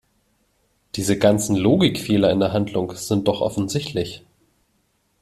[0.95, 4.25] Diese ganzen Logikfehler in der Handlung sind doch offensichtlich!